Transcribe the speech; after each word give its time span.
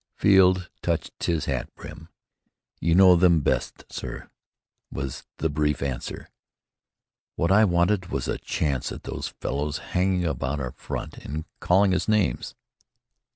Field 0.15 0.71
touched 0.81 1.25
his 1.25 1.45
hat 1.45 1.69
brim. 1.75 2.09
"You 2.79 2.95
know 2.95 3.15
them 3.15 3.41
best, 3.41 3.85
sir," 3.93 4.31
was 4.91 5.27
the 5.37 5.47
brief 5.47 5.83
answer. 5.83 6.27
"What 7.35 7.51
I 7.51 7.65
wanted 7.65 8.07
was 8.07 8.27
a 8.27 8.39
chance 8.39 8.91
at 8.91 9.03
those 9.03 9.35
fellows 9.41 9.77
hanging 9.93 10.25
about 10.25 10.59
our 10.59 10.71
front 10.71 11.19
and 11.19 11.45
calling 11.59 11.93
us 11.93 12.07
names." 12.07 12.55